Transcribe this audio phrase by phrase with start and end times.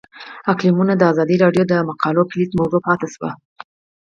[0.51, 3.31] اقلیتونه د ازادي راډیو د مقالو کلیدي موضوع پاتې شوی.